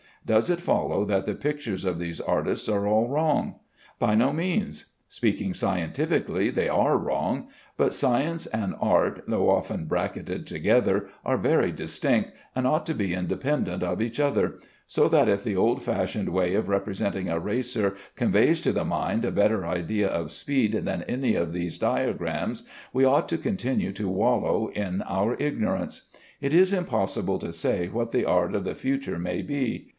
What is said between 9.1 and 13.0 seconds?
though often bracketed together, are very distinct, and ought to